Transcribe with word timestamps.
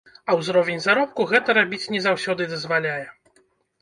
А 0.29 0.35
ўзровень 0.37 0.81
заробку 0.85 1.27
гэта 1.31 1.55
рабіць 1.59 1.91
не 1.97 2.01
заўсёды 2.09 2.51
дазваляе. 2.55 3.03